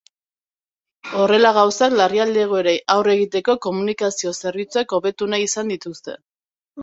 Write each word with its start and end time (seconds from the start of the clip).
Horrela 1.23 1.51
gauzak, 1.57 1.93
larrialdi 1.99 2.41
egoerei 2.45 2.73
aurre 2.95 3.13
egiteko 3.19 3.55
komunikazio 3.67 4.33
zerbitzuak 4.45 4.95
hobetu 4.99 5.31
nahi 5.35 5.49
izan 5.51 5.73
dituzte. 5.75 6.17